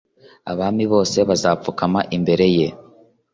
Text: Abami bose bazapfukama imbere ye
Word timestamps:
Abami 0.51 0.83
bose 0.93 1.17
bazapfukama 1.29 1.99
imbere 2.15 2.45
ye 2.57 2.67